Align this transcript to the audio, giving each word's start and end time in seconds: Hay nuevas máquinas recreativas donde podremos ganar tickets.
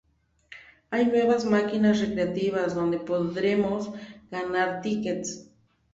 Hay 0.89 1.05
nuevas 1.05 1.45
máquinas 1.45 1.99
recreativas 1.99 2.73
donde 2.73 2.97
podremos 2.97 3.91
ganar 4.31 4.81
tickets. 4.81 5.47